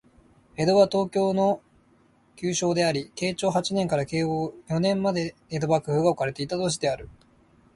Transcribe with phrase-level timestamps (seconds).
[0.57, 1.61] 江戸は、東京の
[2.35, 7.07] 旧称であり、慶長八年から慶応四年まで江戸幕府が置かれていた都市である